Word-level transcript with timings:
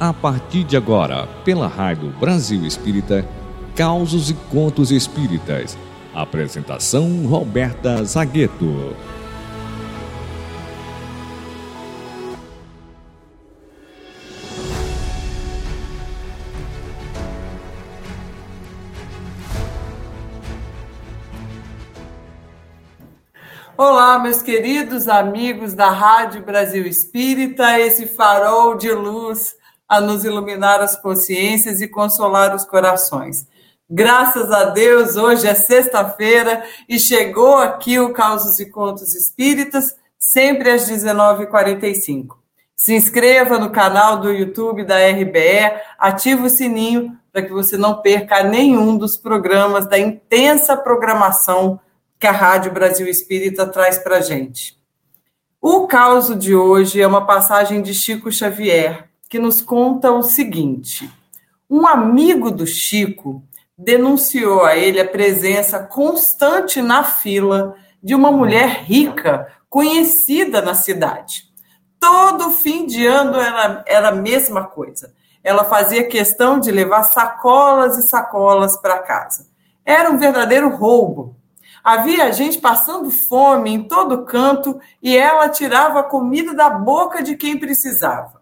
A 0.00 0.14
partir 0.14 0.64
de 0.64 0.78
agora, 0.78 1.28
pela 1.44 1.66
Rádio 1.68 2.08
Brasil 2.18 2.64
Espírita, 2.64 3.22
Causos 3.76 4.30
e 4.30 4.34
Contos 4.50 4.90
Espíritas. 4.90 5.76
Apresentação 6.14 7.26
Roberta 7.26 8.02
Zagueto. 8.02 8.96
Olá, 23.76 24.18
meus 24.18 24.40
queridos 24.40 25.08
amigos 25.08 25.74
da 25.74 25.90
Rádio 25.90 26.42
Brasil 26.42 26.86
Espírita, 26.86 27.78
esse 27.78 28.06
farol 28.06 28.78
de 28.78 28.90
luz 28.90 29.59
a 29.90 30.00
nos 30.00 30.24
iluminar 30.24 30.80
as 30.80 30.94
consciências 30.94 31.80
e 31.80 31.88
consolar 31.88 32.54
os 32.54 32.64
corações. 32.64 33.48
Graças 33.90 34.52
a 34.52 34.66
Deus, 34.66 35.16
hoje 35.16 35.48
é 35.48 35.54
sexta-feira 35.54 36.62
e 36.88 36.96
chegou 36.96 37.56
aqui 37.56 37.98
o 37.98 38.12
Causos 38.12 38.60
e 38.60 38.70
Contos 38.70 39.16
Espíritas, 39.16 39.96
sempre 40.16 40.70
às 40.70 40.88
19h45. 40.88 42.36
Se 42.76 42.94
inscreva 42.94 43.58
no 43.58 43.70
canal 43.70 44.20
do 44.20 44.30
YouTube 44.30 44.84
da 44.84 44.96
RBE, 44.96 45.80
ative 45.98 46.46
o 46.46 46.50
sininho 46.50 47.18
para 47.32 47.42
que 47.42 47.52
você 47.52 47.76
não 47.76 48.00
perca 48.00 48.44
nenhum 48.44 48.96
dos 48.96 49.16
programas 49.16 49.88
da 49.88 49.98
intensa 49.98 50.76
programação 50.76 51.80
que 52.16 52.28
a 52.28 52.32
Rádio 52.32 52.70
Brasil 52.70 53.08
Espírita 53.08 53.66
traz 53.66 53.98
para 53.98 54.18
a 54.18 54.20
gente. 54.20 54.78
O 55.60 55.88
caso 55.88 56.36
de 56.36 56.54
hoje 56.54 57.02
é 57.02 57.06
uma 57.06 57.26
passagem 57.26 57.82
de 57.82 57.92
Chico 57.92 58.30
Xavier, 58.30 59.09
que 59.30 59.38
nos 59.38 59.62
conta 59.62 60.10
o 60.10 60.24
seguinte: 60.24 61.08
um 61.70 61.86
amigo 61.86 62.50
do 62.50 62.66
Chico 62.66 63.42
denunciou 63.78 64.64
a 64.64 64.76
ele 64.76 65.00
a 65.00 65.08
presença 65.08 65.78
constante 65.78 66.82
na 66.82 67.04
fila 67.04 67.76
de 68.02 68.14
uma 68.14 68.32
mulher 68.32 68.82
rica, 68.82 69.50
conhecida 69.70 70.60
na 70.60 70.74
cidade. 70.74 71.44
Todo 72.00 72.50
fim 72.50 72.86
de 72.86 73.06
ano 73.06 73.38
era, 73.38 73.84
era 73.86 74.08
a 74.08 74.14
mesma 74.14 74.64
coisa. 74.64 75.14
Ela 75.44 75.64
fazia 75.64 76.08
questão 76.08 76.58
de 76.58 76.70
levar 76.70 77.04
sacolas 77.04 77.96
e 77.98 78.08
sacolas 78.08 78.76
para 78.78 78.98
casa. 78.98 79.46
Era 79.84 80.10
um 80.10 80.18
verdadeiro 80.18 80.74
roubo. 80.74 81.36
Havia 81.84 82.32
gente 82.32 82.58
passando 82.58 83.10
fome 83.10 83.70
em 83.70 83.84
todo 83.84 84.24
canto 84.24 84.78
e 85.02 85.16
ela 85.16 85.48
tirava 85.48 86.00
a 86.00 86.04
comida 86.04 86.52
da 86.52 86.68
boca 86.68 87.22
de 87.22 87.36
quem 87.36 87.58
precisava. 87.58 88.39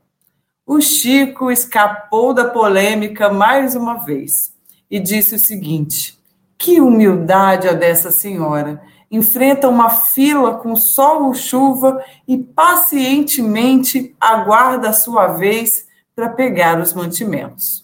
O 0.71 0.83
Chico 0.83 1.51
escapou 1.51 2.35
da 2.35 2.45
polêmica 2.45 3.33
mais 3.33 3.75
uma 3.75 4.05
vez 4.05 4.53
e 4.91 5.01
disse 5.01 5.37
o 5.37 5.39
seguinte: 5.39 6.19
que 6.59 6.79
humildade 6.79 7.67
a 7.67 7.73
dessa 7.73 8.11
senhora! 8.11 8.79
Enfrenta 9.11 9.67
uma 9.67 9.89
fila 9.89 10.59
com 10.59 10.77
sol 10.77 11.25
ou 11.25 11.35
chuva 11.35 12.05
e 12.29 12.37
pacientemente 12.37 14.15
aguarda 14.21 14.91
a 14.91 14.93
sua 14.93 15.29
vez 15.29 15.87
para 16.15 16.29
pegar 16.29 16.79
os 16.79 16.93
mantimentos. 16.93 17.83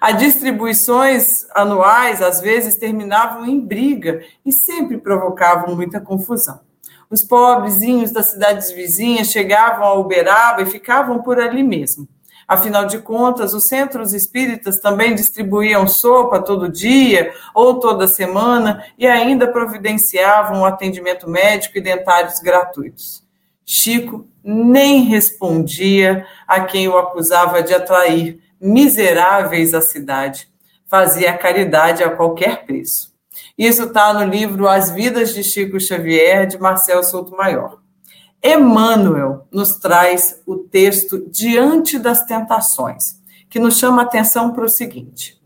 As 0.00 0.16
distribuições 0.16 1.44
anuais 1.54 2.22
às 2.22 2.40
vezes 2.40 2.76
terminavam 2.76 3.44
em 3.44 3.60
briga 3.60 4.24
e 4.46 4.50
sempre 4.50 4.96
provocavam 4.96 5.76
muita 5.76 6.00
confusão. 6.00 6.67
Os 7.10 7.24
pobrezinhos 7.24 8.10
das 8.10 8.32
cidades 8.32 8.70
vizinhas 8.70 9.28
chegavam 9.28 9.86
a 9.86 9.94
Uberaba 9.94 10.62
e 10.62 10.66
ficavam 10.66 11.22
por 11.22 11.40
ali 11.40 11.62
mesmo. 11.62 12.06
Afinal 12.46 12.86
de 12.86 12.98
contas, 12.98 13.52
os 13.52 13.66
centros 13.68 14.14
espíritas 14.14 14.80
também 14.80 15.14
distribuíam 15.14 15.86
sopa 15.86 16.40
todo 16.40 16.70
dia 16.70 17.32
ou 17.54 17.78
toda 17.78 18.08
semana 18.08 18.82
e 18.96 19.06
ainda 19.06 19.46
providenciavam 19.46 20.62
o 20.62 20.64
atendimento 20.64 21.28
médico 21.28 21.76
e 21.76 21.82
dentários 21.82 22.40
gratuitos. 22.40 23.22
Chico 23.66 24.26
nem 24.42 25.02
respondia 25.02 26.26
a 26.46 26.60
quem 26.60 26.88
o 26.88 26.96
acusava 26.96 27.62
de 27.62 27.74
atrair 27.74 28.40
miseráveis 28.58 29.74
à 29.74 29.82
cidade. 29.82 30.48
Fazia 30.86 31.36
caridade 31.36 32.02
a 32.02 32.08
qualquer 32.08 32.64
preço. 32.64 33.12
Isso 33.58 33.82
está 33.82 34.14
no 34.14 34.24
livro 34.24 34.68
As 34.68 34.88
Vidas 34.90 35.34
de 35.34 35.42
Chico 35.42 35.80
Xavier, 35.80 36.46
de 36.46 36.56
Marcel 36.58 37.02
Souto 37.02 37.36
Maior. 37.36 37.78
Emmanuel 38.42 39.48
nos 39.50 39.76
traz 39.76 40.40
o 40.46 40.56
texto 40.56 41.28
Diante 41.28 41.98
das 41.98 42.24
Tentações, 42.24 43.20
que 43.50 43.58
nos 43.58 43.76
chama 43.76 44.02
a 44.02 44.04
atenção 44.04 44.52
para 44.52 44.64
o 44.64 44.68
seguinte: 44.68 45.42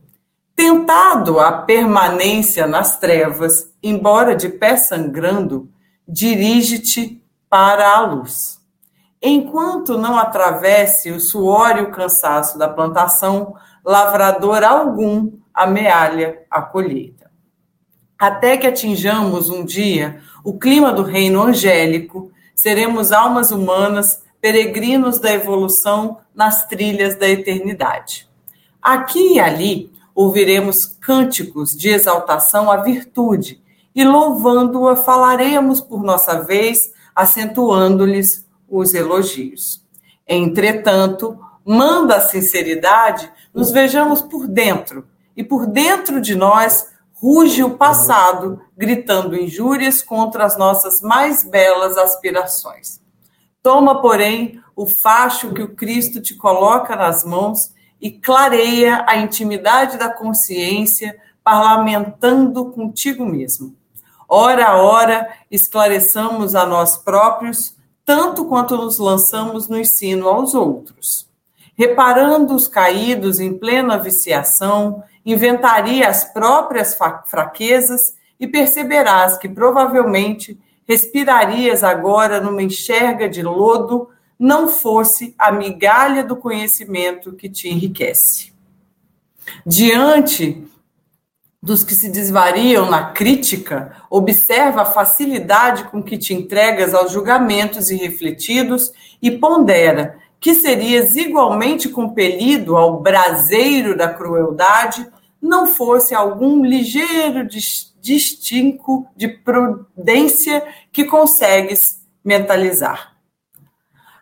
Tentado 0.55 1.41
a 1.41 1.53
permanência 1.53 2.67
nas 2.67 2.99
trevas, 2.99 3.73
embora 3.83 4.37
de 4.37 4.51
pé 4.51 4.77
sangrando, 4.77 5.71
dirige-te 6.07 7.25
para 7.49 7.97
a 7.97 8.01
luz. 8.01 8.61
Enquanto 9.23 9.97
não 9.97 10.19
atravesse 10.19 11.11
o 11.11 11.21
suor 11.21 11.79
e 11.79 11.83
o 11.83 11.91
cansaço 11.91 12.59
da 12.59 12.69
plantação, 12.69 13.55
lavrador 13.83 14.63
algum 14.63 15.33
amealha 15.55 16.43
a 16.51 16.61
colheita 16.61 17.22
até 18.23 18.57
que 18.57 18.69
atinjamos 18.69 19.51
um 19.51 19.65
dia 19.65 20.21
o 20.45 20.57
clima 20.57 20.93
do 20.93 21.03
reino 21.03 21.43
angélico, 21.43 22.31
seremos 22.55 23.11
almas 23.11 23.51
humanas, 23.51 24.23
peregrinos 24.41 25.19
da 25.19 25.33
evolução 25.33 26.19
nas 26.33 26.65
trilhas 26.69 27.17
da 27.17 27.29
eternidade. 27.29 28.29
Aqui 28.81 29.35
e 29.35 29.41
ali 29.41 29.91
ouviremos 30.15 30.87
cânticos 30.87 31.71
de 31.71 31.89
exaltação 31.89 32.71
à 32.71 32.77
virtude 32.77 33.61
e 33.93 34.05
louvando-a 34.05 34.95
falaremos 34.95 35.81
por 35.81 36.05
nossa 36.05 36.45
vez, 36.45 36.93
acentuando-lhes 37.17 38.47
os 38.71 38.95
elogios. 38.95 39.85
Entretanto, 40.29 41.37
manda 41.65 42.19
a 42.19 42.21
sinceridade, 42.21 43.29
nos 43.53 43.73
vejamos 43.73 44.23
por 44.23 44.47
dentro, 44.47 45.09
e 45.37 45.43
por 45.43 45.67
dentro 45.67 46.21
de 46.21 46.37
nós 46.37 46.92
ruge 47.23 47.63
o 47.63 47.79
passado, 47.79 48.61
gritando 48.77 49.37
injúrias 49.37 50.03
contra 50.03 50.45
as 50.45 50.59
nossas 50.59 51.01
mais 51.01 51.49
belas 51.49 51.97
aspirações. 51.97 53.01
Toma, 53.63 54.03
porém, 54.03 54.61
o 54.75 54.89
facho 54.89 55.55
que 55.55 55.63
o 55.63 55.73
Cristo 55.73 56.21
te 56.21 56.35
coloca 56.35 56.97
nas 56.97 57.23
mãos 57.25 57.73
e 58.01 58.11
clareia 58.11 59.05
a 59.07 59.17
intimidade 59.19 59.97
da 59.97 60.13
consciência, 60.13 61.17
parlamentando 61.45 62.73
contigo 62.73 63.25
mesmo. 63.25 63.73
Ora 64.29 64.67
a 64.67 64.83
ora, 64.83 65.33
esclareçamos 65.49 66.57
a 66.57 66.67
nós 66.67 66.97
próprios, 66.97 67.77
tanto 68.05 68.47
quanto 68.47 68.77
nos 68.77 68.99
lançamos 68.99 69.69
no 69.69 69.79
ensino 69.79 70.29
aos 70.29 70.55
outros. 70.55 71.29
Reparando 71.79 72.53
os 72.57 72.67
caídos 72.67 73.39
em 73.39 73.57
plena 73.57 73.97
viciação, 73.97 75.05
inventaria 75.25 76.09
as 76.09 76.25
próprias 76.25 76.97
fraquezas 77.27 78.15
e 78.39 78.47
perceberás 78.47 79.39
que 79.39 79.49
provavelmente 79.49 80.59
respirarias 80.87 81.85
agora 81.85 82.41
numa 82.41 82.63
enxerga 82.63 83.29
de 83.29 83.43
lodo, 83.43 84.09
não 84.39 84.69
fosse 84.69 85.35
a 85.39 85.53
migalha 85.53 86.25
do 86.25 86.37
conhecimento 86.37 87.33
que 87.33 87.49
te 87.49 87.69
enriquece. 87.69 88.53
Diante 89.65 90.67
dos 91.63 91.85
que 91.85 91.95
se 91.95 92.11
desvariam 92.11 92.91
na 92.91 93.13
crítica, 93.13 93.97
observa 94.11 94.83
a 94.83 94.87
facilidade 94.87 95.85
com 95.85 96.03
que 96.03 96.19
te 96.19 96.35
entregas 96.35 96.93
aos 96.93 97.13
julgamentos 97.13 97.89
irrefletidos 97.89 98.93
e 99.23 99.31
pondera 99.31 100.19
que 100.43 100.57
serias 100.57 101.15
igualmente 101.15 101.89
compelido 101.89 102.77
ao 102.77 103.01
braseiro 103.01 103.97
da 103.97 104.13
crueldade, 104.13 105.07
não 105.41 105.69
fosse 105.69 106.17
algum 106.17 106.65
ligeiro 106.65 107.47
distinco 108.01 109.07
de 109.17 109.29
prudência 109.29 110.67
que 110.91 111.05
consegues 111.05 112.03
mentalizar. 112.25 113.13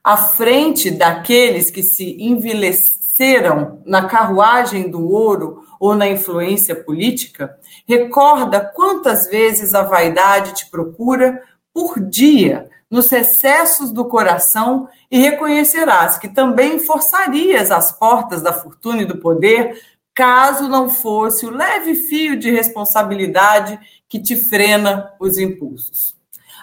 À 0.05 0.19
frente 0.19 0.90
daqueles 0.90 1.70
que 1.70 1.82
se 1.82 2.23
envelheceram 2.23 3.81
na 3.87 4.05
carruagem 4.05 4.90
do 4.90 5.11
ouro 5.11 5.64
ou 5.81 5.96
na 5.96 6.06
influência 6.06 6.75
política, 6.75 7.58
recorda 7.88 8.61
quantas 8.61 9.26
vezes 9.26 9.75
a 9.75 9.84
vaidade 9.84 10.52
te 10.52 10.70
procura 10.70 11.43
por 11.73 11.99
dia 11.99 12.69
nos 12.90 13.12
excessos 13.12 13.92
do 13.92 14.04
coração 14.04 14.88
e 15.10 15.19
reconhecerás 15.19 16.19
que 16.19 16.28
também 16.28 16.81
forçarias 16.81 17.70
as 17.70 17.92
portas 17.92 18.42
da 18.42 18.52
fortuna 18.52 19.02
e 19.02 19.06
do 19.06 19.19
poder, 19.19 19.81
caso 20.12 20.69
não 20.69 20.90
fosse 20.90 21.46
o 21.46 21.50
leve 21.50 21.94
fio 21.94 22.37
de 22.37 22.50
responsabilidade 22.50 23.78
que 24.08 24.20
te 24.20 24.34
frena 24.34 25.12
os 25.20 25.38
impulsos. 25.38 26.16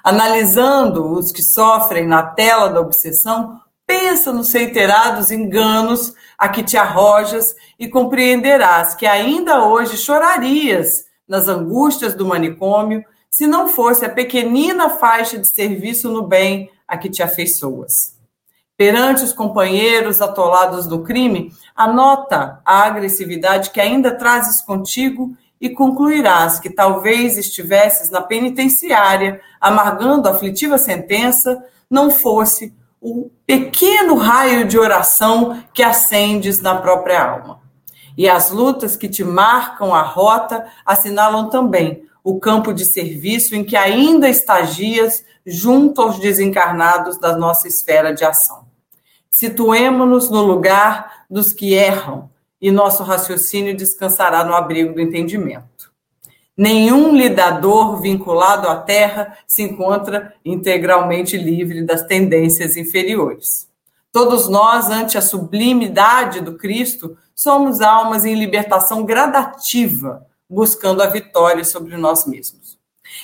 Analisando 0.03 1.13
os 1.13 1.31
que 1.31 1.41
sofrem 1.41 2.05
na 2.05 2.23
tela 2.23 2.69
da 2.69 2.81
obsessão, 2.81 3.59
pensa 3.85 4.33
nos 4.33 4.51
reiterados 4.51 5.31
enganos 5.31 6.13
a 6.37 6.49
que 6.49 6.61
te 6.61 6.77
arrojas 6.77 7.55
e 7.79 7.87
compreenderás 7.87 8.93
que 8.93 9.05
ainda 9.05 9.65
hoje 9.65 9.97
chorarias 9.97 11.05
nas 11.27 11.47
angústias 11.47 12.13
do 12.13 12.25
manicômio 12.25 13.03
se 13.29 13.45
não 13.45 13.67
fosse 13.67 14.05
a 14.05 14.09
pequenina 14.09 14.89
faixa 14.89 15.37
de 15.37 15.47
serviço 15.47 16.09
no 16.09 16.23
bem 16.23 16.69
a 16.87 16.97
que 16.97 17.09
te 17.09 17.21
afeiçoas. 17.21 18.17
Perante 18.77 19.23
os 19.23 19.33
companheiros 19.33 20.21
atolados 20.21 20.85
no 20.85 21.03
crime, 21.03 21.51
anota 21.75 22.61
a 22.63 22.83
agressividade 22.83 23.71
que 23.71 23.81
ainda 23.81 24.15
trazes 24.15 24.61
contigo 24.61 25.35
e 25.59 25.69
concluirás 25.69 26.59
que 26.59 26.69
talvez 26.69 27.37
estivesses 27.37 28.11
na 28.11 28.21
penitenciária, 28.21 29.41
amargando 29.59 30.27
a 30.27 30.31
aflitiva 30.31 30.77
sentença, 30.77 31.63
não 31.89 32.11
fosse 32.11 32.71
o 33.01 33.31
pequeno 33.45 34.15
raio 34.15 34.67
de 34.67 34.77
oração 34.77 35.63
que 35.73 35.81
acendes 35.81 36.61
na 36.61 36.75
própria 36.75 37.23
alma. 37.23 37.59
E 38.15 38.27
as 38.27 38.51
lutas 38.51 38.95
que 38.95 39.07
te 39.07 39.23
marcam 39.23 39.93
a 39.93 40.01
rota 40.01 40.67
assinalam 40.85 41.49
também 41.49 42.06
o 42.27 42.41
campo 42.41 42.73
de 42.73 42.83
serviço 42.83 43.55
em 43.55 43.63
que 43.63 43.77
ainda 43.77 44.27
estagias 44.27 45.23
junto 45.45 46.01
aos 46.01 46.19
desencarnados 46.19 47.17
da 47.17 47.37
nossa 47.37 47.69
esfera 47.69 48.13
de 48.13 48.25
ação. 48.25 48.65
Situemo-nos 49.31 50.29
no 50.29 50.41
lugar 50.41 51.23
dos 51.29 51.53
que 51.53 51.73
erram 51.73 52.29
e 52.59 52.69
nosso 52.69 53.01
raciocínio 53.01 53.77
descansará 53.77 54.43
no 54.43 54.53
abrigo 54.53 54.93
do 54.93 54.99
entendimento. 54.99 55.89
Nenhum 56.57 57.15
lidador 57.15 58.01
vinculado 58.01 58.67
à 58.67 58.75
terra 58.75 59.37
se 59.47 59.63
encontra 59.63 60.33
integralmente 60.43 61.37
livre 61.37 61.81
das 61.85 62.01
tendências 62.07 62.75
inferiores. 62.75 63.69
Todos 64.11 64.49
nós, 64.49 64.89
ante 64.89 65.17
a 65.17 65.21
sublimidade 65.21 66.41
do 66.41 66.57
Cristo, 66.57 67.17
somos 67.33 67.79
almas 67.79 68.25
em 68.25 68.35
libertação 68.35 69.05
gradativa, 69.05 70.27
buscando 70.49 71.01
a 71.01 71.07
vitória 71.07 71.63
sobre 71.63 71.97
nós 71.97 72.25
mesmos. 72.25 72.77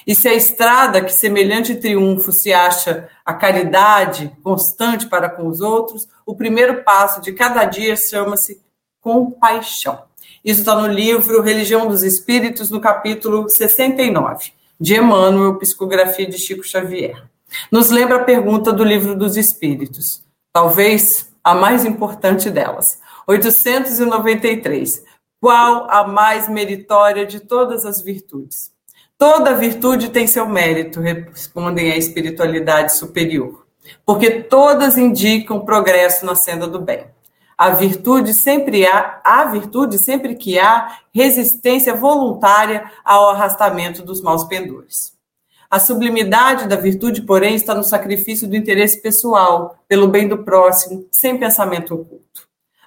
E 0.08 0.16
se 0.16 0.28
a 0.28 0.34
estrada 0.34 1.04
que 1.04 1.12
semelhante 1.12 1.76
triunfo 1.76 2.32
se 2.32 2.54
acha 2.54 3.10
a 3.26 3.34
caridade 3.34 4.32
constante 4.42 5.08
para 5.08 5.30
com 5.30 5.48
os 5.48 5.62
outros, 5.62 6.08
o 6.26 6.36
primeiro 6.36 6.84
passo 6.84 7.22
de 7.22 7.34
cada 7.34 7.66
dia 7.66 7.96
chama-se 7.96 8.62
compaixão. 9.02 10.04
Isso 10.44 10.62
está 10.62 10.76
no 10.76 10.88
livro 10.88 11.42
Religião 11.42 11.88
dos 11.88 12.04
Espíritos, 12.04 12.70
no 12.70 12.82
capítulo 12.82 13.50
69, 13.50 14.52
de 14.80 14.96
Emmanuel, 14.96 15.58
Psicografia 15.58 16.28
de 16.28 16.38
Chico 16.38 16.64
Xavier. 16.64 17.24
Nos 17.72 17.90
lembra 17.90 18.18
a 18.18 18.24
pergunta 18.24 18.74
do 18.74 18.84
Livro 18.84 19.16
dos 19.16 19.38
Espíritos, 19.38 20.24
talvez 20.52 21.32
a 21.44 21.54
mais 21.54 21.86
importante 21.86 22.50
delas. 22.50 23.00
893. 23.28 25.04
Qual 25.44 25.92
a 25.92 26.08
mais 26.08 26.48
meritória 26.48 27.26
de 27.26 27.42
todas 27.42 27.86
as 27.86 28.02
virtudes? 28.02 28.72
Toda 29.18 29.58
virtude 29.58 30.08
tem 30.08 30.26
seu 30.26 30.48
mérito, 30.48 31.02
respondem 31.02 31.92
a 31.92 31.98
espiritualidade 31.98 32.96
superior, 32.96 33.68
porque 34.06 34.44
todas 34.44 34.98
indicam 34.98 35.66
progresso 35.66 36.26
na 36.26 36.34
senda 36.34 36.66
do 36.66 36.80
bem. 36.80 37.08
A 37.58 37.72
virtude 37.72 38.34
sempre 38.34 38.86
há, 38.86 39.20
a 39.22 39.44
virtude 39.52 39.98
sempre 39.98 40.36
que 40.36 40.58
há 40.58 41.00
resistência 41.14 41.94
voluntária 41.94 42.90
ao 43.04 43.32
arrastamento 43.32 44.02
dos 44.02 44.22
maus 44.22 44.46
pendores. 44.46 45.12
A 45.70 45.78
sublimidade 45.78 46.70
da 46.70 46.78
virtude, 46.78 47.22
porém, 47.22 47.54
está 47.54 47.76
no 47.76 47.84
sacrifício 47.84 48.48
do 48.48 48.56
interesse 48.56 49.02
pessoal, 49.02 49.76
pelo 49.90 50.08
bem 50.08 50.26
do 50.26 50.38
próximo, 50.38 51.06
sem 51.12 51.38
pensamento 51.38 51.94
oculto. 51.94 52.43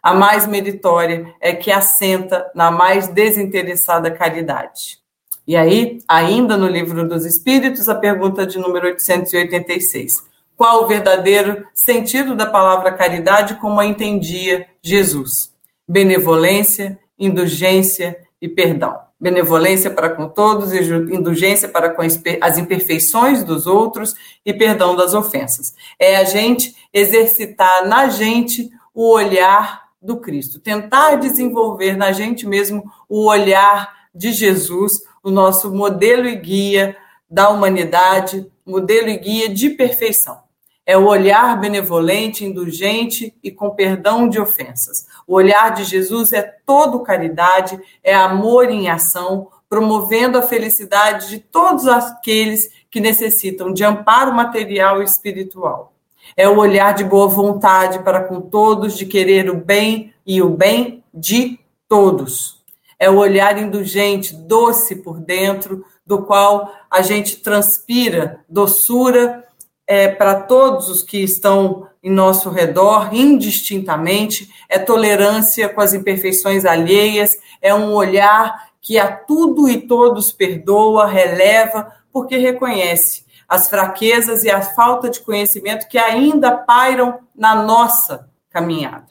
A 0.06 0.14
mais 0.14 0.46
meritória 0.46 1.34
é 1.40 1.52
que 1.52 1.68
assenta 1.68 2.48
na 2.54 2.70
mais 2.70 3.08
desinteressada 3.08 4.08
caridade. 4.08 5.00
E 5.44 5.56
aí, 5.56 5.98
ainda 6.06 6.56
no 6.56 6.68
livro 6.68 7.08
dos 7.08 7.26
Espíritos, 7.26 7.88
a 7.88 7.94
pergunta 7.96 8.46
de 8.46 8.56
número 8.56 8.86
886. 8.86 10.22
Qual 10.56 10.84
o 10.84 10.86
verdadeiro 10.86 11.66
sentido 11.74 12.36
da 12.36 12.46
palavra 12.46 12.92
caridade 12.92 13.56
como 13.56 13.80
a 13.80 13.84
entendia 13.84 14.68
Jesus? 14.80 15.52
Benevolência, 15.88 16.96
indulgência 17.18 18.16
e 18.40 18.48
perdão. 18.48 18.96
Benevolência 19.18 19.90
para 19.90 20.10
com 20.10 20.28
todos, 20.28 20.72
indulgência 20.72 21.68
para 21.68 21.90
com 21.90 22.02
as 22.02 22.58
imperfeições 22.58 23.42
dos 23.42 23.66
outros 23.66 24.14
e 24.46 24.54
perdão 24.54 24.94
das 24.94 25.14
ofensas. 25.14 25.74
É 25.98 26.16
a 26.16 26.22
gente 26.22 26.76
exercitar 26.94 27.88
na 27.88 28.08
gente 28.08 28.70
o 28.94 29.12
olhar 29.12 29.85
do 30.00 30.18
Cristo, 30.18 30.60
tentar 30.60 31.16
desenvolver 31.16 31.96
na 31.96 32.12
gente 32.12 32.46
mesmo 32.46 32.90
o 33.08 33.26
olhar 33.26 33.94
de 34.14 34.32
Jesus, 34.32 34.92
o 35.22 35.30
nosso 35.30 35.72
modelo 35.74 36.26
e 36.26 36.36
guia 36.36 36.96
da 37.28 37.50
humanidade, 37.50 38.50
modelo 38.64 39.08
e 39.08 39.18
guia 39.18 39.48
de 39.48 39.70
perfeição. 39.70 40.46
É 40.84 40.96
o 40.96 41.06
olhar 41.06 41.58
benevolente, 41.60 42.44
indulgente 42.44 43.34
e 43.42 43.50
com 43.50 43.70
perdão 43.70 44.28
de 44.28 44.38
ofensas. 44.38 45.06
O 45.26 45.34
olhar 45.34 45.74
de 45.74 45.82
Jesus 45.82 46.32
é 46.32 46.42
todo 46.64 47.02
caridade, 47.02 47.78
é 48.04 48.14
amor 48.14 48.70
em 48.70 48.88
ação, 48.88 49.48
promovendo 49.68 50.38
a 50.38 50.42
felicidade 50.42 51.28
de 51.28 51.40
todos 51.40 51.88
aqueles 51.88 52.70
que 52.88 53.00
necessitam 53.00 53.72
de 53.72 53.84
amparo 53.84 54.32
material 54.32 55.02
e 55.02 55.04
espiritual. 55.04 55.95
É 56.36 56.48
o 56.48 56.58
olhar 56.58 56.94
de 56.94 57.04
boa 57.04 57.28
vontade 57.28 57.98
para 58.00 58.20
com 58.20 58.40
todos, 58.40 58.96
de 58.96 59.04
querer 59.04 59.50
o 59.50 59.56
bem 59.56 60.14
e 60.26 60.40
o 60.40 60.48
bem 60.48 61.04
de 61.12 61.58
todos. 61.88 62.62
É 62.98 63.10
o 63.10 63.16
olhar 63.16 63.58
indulgente, 63.58 64.34
doce 64.34 64.96
por 64.96 65.20
dentro, 65.20 65.84
do 66.06 66.22
qual 66.22 66.72
a 66.90 67.02
gente 67.02 67.36
transpira 67.36 68.40
doçura 68.48 69.44
é, 69.86 70.08
para 70.08 70.40
todos 70.40 70.88
os 70.88 71.02
que 71.02 71.18
estão 71.18 71.86
em 72.02 72.10
nosso 72.10 72.50
redor, 72.50 73.10
indistintamente, 73.12 74.48
é 74.68 74.78
tolerância 74.78 75.68
com 75.68 75.80
as 75.80 75.92
imperfeições 75.92 76.64
alheias, 76.64 77.36
é 77.60 77.74
um 77.74 77.92
olhar 77.92 78.70
que 78.80 78.98
a 78.98 79.10
tudo 79.10 79.68
e 79.68 79.80
todos 79.80 80.32
perdoa, 80.32 81.06
releva, 81.06 81.92
porque 82.12 82.36
reconhece 82.36 83.25
as 83.48 83.68
fraquezas 83.68 84.44
e 84.44 84.50
a 84.50 84.60
falta 84.60 85.08
de 85.08 85.20
conhecimento 85.20 85.88
que 85.88 85.98
ainda 85.98 86.56
pairam 86.56 87.20
na 87.34 87.54
nossa 87.54 88.28
caminhada. 88.50 89.06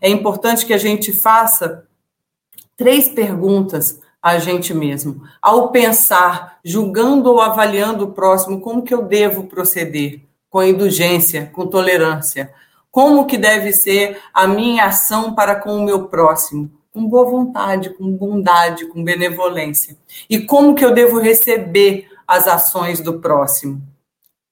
É 0.00 0.08
importante 0.08 0.64
que 0.64 0.72
a 0.72 0.78
gente 0.78 1.12
faça 1.12 1.86
três 2.76 3.08
perguntas 3.08 4.00
a 4.22 4.38
gente 4.38 4.74
mesmo. 4.74 5.22
Ao 5.40 5.70
pensar, 5.70 6.58
julgando 6.64 7.30
ou 7.30 7.40
avaliando 7.40 8.06
o 8.06 8.12
próximo, 8.12 8.60
como 8.60 8.82
que 8.82 8.92
eu 8.92 9.02
devo 9.02 9.44
proceder? 9.44 10.20
Com 10.50 10.62
indulgência, 10.62 11.50
com 11.52 11.66
tolerância. 11.66 12.52
Como 12.90 13.26
que 13.26 13.38
deve 13.38 13.72
ser 13.72 14.18
a 14.32 14.46
minha 14.46 14.86
ação 14.86 15.34
para 15.34 15.54
com 15.54 15.76
o 15.76 15.84
meu 15.84 16.08
próximo? 16.08 16.70
Com 16.92 17.06
boa 17.06 17.24
vontade, 17.24 17.90
com 17.90 18.10
bondade, 18.10 18.86
com 18.86 19.04
benevolência. 19.04 19.96
E 20.28 20.40
como 20.40 20.74
que 20.74 20.84
eu 20.84 20.92
devo 20.92 21.20
receber 21.20 22.08
as 22.26 22.48
ações 22.48 23.00
do 23.00 23.20
próximo? 23.20 23.82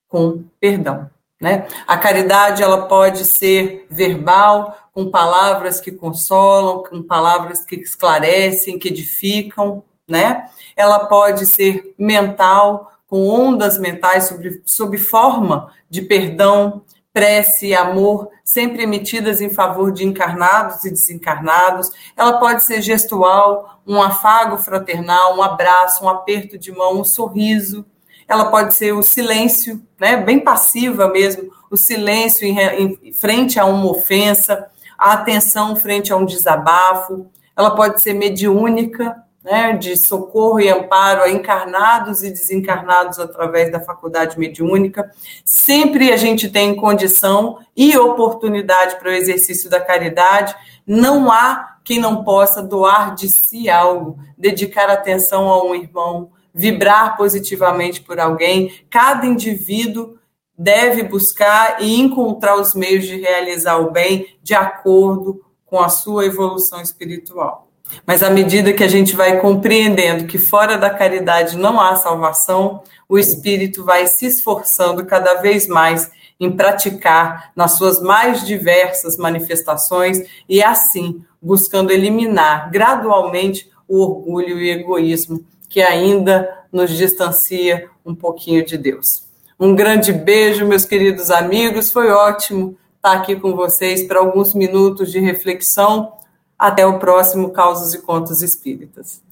Com 0.09 0.45
perdão. 0.61 1.11
Né? 1.41 1.67
A 1.87 1.99
caridade 1.99 2.63
ela 2.63 2.87
pode 2.87 3.25
ser 3.25 3.87
verbal, 3.91 4.79
com 4.93 5.11
palavras 5.11 5.81
que 5.81 5.91
consolam, 5.91 6.85
com 6.85 7.03
palavras 7.03 7.65
que 7.65 7.75
esclarecem, 7.75 8.79
que 8.79 8.89
edificam, 8.89 9.83
né? 10.09 10.49
Ela 10.77 11.07
pode 11.07 11.47
ser 11.47 11.95
mental, 11.99 12.93
com 13.07 13.27
ondas 13.29 13.79
mentais 13.79 14.25
sob, 14.25 14.63
sob 14.65 14.99
forma 14.99 15.73
de 15.91 16.03
perdão, 16.03 16.83
prece 17.15 17.69
e 17.69 17.75
amor, 17.75 18.29
sempre 18.45 18.83
emitidas 18.83 19.41
em 19.41 19.49
favor 19.49 19.93
de 19.93 20.05
encarnados 20.05 20.85
e 20.85 20.91
desencarnados. 20.91 21.89
Ela 22.17 22.41
pode 22.41 22.65
ser 22.65 22.83
gestual, 22.83 23.81
um 23.87 24.03
afago 24.03 24.59
fraternal, 24.59 25.39
um 25.39 25.43
abraço, 25.43 26.05
um 26.05 26.09
aperto 26.09 26.59
de 26.59 26.73
mão, 26.73 27.01
um 27.01 27.05
sorriso. 27.05 27.87
Ela 28.27 28.47
pode 28.51 28.75
ser 28.75 28.93
o 28.93 29.03
silêncio, 29.03 29.81
né, 29.99 30.17
bem 30.17 30.41
passiva 30.41 31.07
mesmo, 31.09 31.53
o 31.71 31.77
silêncio 31.77 32.45
em, 32.45 32.99
em 33.01 33.13
frente 33.13 33.61
a 33.61 33.65
uma 33.65 33.91
ofensa, 33.93 34.67
a 34.99 35.13
atenção 35.13 35.77
frente 35.77 36.13
a 36.13 36.17
um 36.17 36.25
desabafo, 36.25 37.31
ela 37.57 37.77
pode 37.77 38.03
ser 38.03 38.15
mediúnica, 38.15 39.24
né, 39.45 39.75
de 39.75 39.95
socorro 39.95 40.59
e 40.59 40.71
amparo 40.71 41.23
a 41.23 41.31
encarnados 41.31 42.23
e 42.23 42.31
desencarnados 42.31 43.19
através 43.19 43.71
da 43.71 43.79
faculdade 43.79 44.39
mediúnica. 44.39 45.11
Sempre 45.45 46.11
a 46.11 46.17
gente 46.17 46.49
tem 46.49 46.75
condição 46.75 47.59
e 47.77 47.97
oportunidade 47.99 48.97
para 48.97 49.11
o 49.11 49.15
exercício 49.15 49.69
da 49.69 49.81
caridade. 49.81 50.57
Não 50.87 51.31
há 51.31 51.77
quem 51.85 51.99
não 51.99 52.25
possa 52.25 52.63
doar 52.63 53.15
de 53.15 53.29
si 53.29 53.69
algo, 53.69 54.19
dedicar 54.39 54.89
atenção 54.89 55.47
a 55.51 55.63
um 55.63 55.75
irmão, 55.75 56.31
vibrar 56.55 57.15
positivamente 57.19 58.01
por 58.01 58.19
alguém. 58.19 58.73
Cada 58.89 59.27
indivíduo 59.27 60.19
deve 60.57 61.03
buscar 61.03 61.83
e 61.83 62.01
encontrar 62.01 62.59
os 62.59 62.75
meios 62.75 63.05
de 63.05 63.21
realizar 63.21 63.77
o 63.77 63.91
bem 63.91 64.39
de 64.43 64.55
acordo 64.55 65.45
com 65.67 65.81
a 65.81 65.91
sua 65.91 66.25
evolução 66.25 66.81
espiritual. 66.81 67.64
Mas 68.07 68.23
à 68.23 68.31
medida 68.31 68.73
que 68.73 68.83
a 68.83 68.89
gente 68.89 69.15
vai 69.15 69.41
compreendendo 69.41 70.27
que 70.27 70.39
fora 70.39 70.77
da 70.77 70.91
caridade 70.91 71.57
não 71.57 71.81
há 71.81 71.97
salvação, 71.97 72.83
o 73.09 73.19
espírito 73.19 73.85
vai 73.85 74.07
se 74.07 74.27
esforçando 74.27 75.05
cada 75.05 75.35
vez 75.35 75.67
mais 75.67 76.11
em 76.39 76.51
praticar 76.51 77.53
nas 77.55 77.73
suas 77.73 78.01
mais 78.01 78.45
diversas 78.45 79.17
manifestações 79.17 80.19
e 80.49 80.63
assim 80.63 81.23
buscando 81.41 81.93
eliminar 81.93 82.71
gradualmente 82.71 83.71
o 83.87 84.01
orgulho 84.01 84.59
e 84.59 84.71
o 84.71 84.81
egoísmo 84.81 85.45
que 85.69 85.81
ainda 85.81 86.65
nos 86.73 86.91
distancia 86.91 87.89
um 88.05 88.15
pouquinho 88.15 88.65
de 88.65 88.77
Deus. 88.77 89.25
Um 89.59 89.75
grande 89.75 90.13
beijo, 90.13 90.67
meus 90.67 90.85
queridos 90.85 91.31
amigos. 91.31 91.93
Foi 91.93 92.11
ótimo 92.11 92.77
estar 92.97 93.13
aqui 93.13 93.37
com 93.37 93.55
vocês 93.55 94.03
para 94.03 94.19
alguns 94.19 94.55
minutos 94.55 95.13
de 95.13 95.21
reflexão. 95.21 96.13
Até 96.59 96.87
o 96.87 96.99
próximo 96.99 97.51
Causos 97.51 97.95
e 97.95 98.03
Contos 98.03 98.43
Espíritas. 98.43 99.24